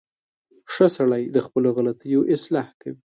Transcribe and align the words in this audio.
•ښه 0.73 0.87
سړی 0.97 1.23
د 1.35 1.37
خپلو 1.45 1.69
غلطیو 1.77 2.21
اصلاح 2.35 2.67
کوي. 2.81 2.99